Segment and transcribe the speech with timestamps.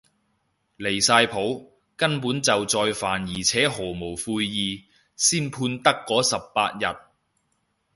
[0.79, 4.85] 離晒譜，根本就再犯而且毫無悔意，
[5.15, 6.97] 先判得嗰十八日